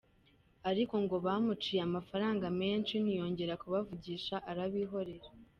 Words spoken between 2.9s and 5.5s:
ntiyongera kubavugisha, arabihorera.